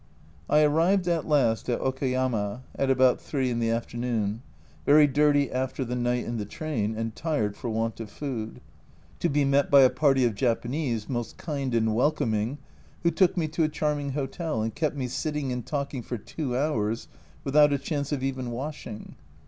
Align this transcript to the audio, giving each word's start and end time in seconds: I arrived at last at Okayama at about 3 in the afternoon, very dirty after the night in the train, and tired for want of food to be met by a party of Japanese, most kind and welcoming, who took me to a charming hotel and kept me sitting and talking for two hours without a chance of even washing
I 0.49 0.63
arrived 0.63 1.07
at 1.07 1.27
last 1.27 1.69
at 1.69 1.79
Okayama 1.79 2.63
at 2.75 2.89
about 2.89 3.21
3 3.21 3.51
in 3.51 3.59
the 3.59 3.69
afternoon, 3.69 4.41
very 4.83 5.05
dirty 5.05 5.51
after 5.51 5.85
the 5.85 5.95
night 5.95 6.25
in 6.25 6.37
the 6.37 6.45
train, 6.47 6.95
and 6.97 7.15
tired 7.15 7.55
for 7.55 7.69
want 7.69 7.99
of 7.99 8.09
food 8.09 8.61
to 9.19 9.29
be 9.29 9.45
met 9.45 9.69
by 9.69 9.81
a 9.81 9.91
party 9.91 10.25
of 10.25 10.33
Japanese, 10.33 11.07
most 11.07 11.37
kind 11.37 11.75
and 11.75 11.93
welcoming, 11.93 12.57
who 13.03 13.11
took 13.11 13.37
me 13.37 13.47
to 13.49 13.63
a 13.63 13.69
charming 13.69 14.13
hotel 14.13 14.63
and 14.63 14.73
kept 14.73 14.95
me 14.95 15.07
sitting 15.07 15.51
and 15.51 15.67
talking 15.67 16.01
for 16.01 16.17
two 16.17 16.57
hours 16.57 17.07
without 17.43 17.71
a 17.71 17.77
chance 17.77 18.11
of 18.11 18.23
even 18.23 18.49
washing 18.49 19.13